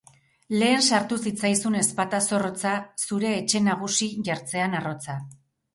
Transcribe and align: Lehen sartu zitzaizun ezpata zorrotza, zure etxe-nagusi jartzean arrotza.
Lehen 0.61 0.79
sartu 0.87 1.17
zitzaizun 1.25 1.77
ezpata 1.81 2.23
zorrotza, 2.31 2.73
zure 3.11 3.35
etxe-nagusi 3.43 4.13
jartzean 4.31 4.79
arrotza. 4.81 5.23